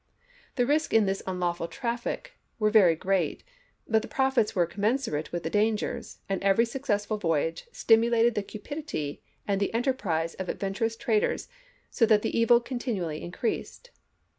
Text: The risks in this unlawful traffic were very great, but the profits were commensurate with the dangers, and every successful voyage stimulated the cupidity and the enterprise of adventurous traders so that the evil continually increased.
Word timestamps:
The 0.55 0.65
risks 0.65 0.95
in 0.95 1.05
this 1.05 1.21
unlawful 1.27 1.67
traffic 1.67 2.33
were 2.57 2.71
very 2.71 2.95
great, 2.95 3.43
but 3.87 4.01
the 4.01 4.07
profits 4.07 4.55
were 4.55 4.65
commensurate 4.65 5.31
with 5.31 5.43
the 5.43 5.49
dangers, 5.51 6.17
and 6.27 6.41
every 6.41 6.65
successful 6.65 7.19
voyage 7.19 7.67
stimulated 7.71 8.33
the 8.33 8.41
cupidity 8.41 9.21
and 9.47 9.61
the 9.61 9.71
enterprise 9.75 10.33
of 10.33 10.49
adventurous 10.49 10.95
traders 10.95 11.49
so 11.91 12.07
that 12.07 12.23
the 12.23 12.35
evil 12.35 12.59
continually 12.59 13.21
increased. 13.21 13.91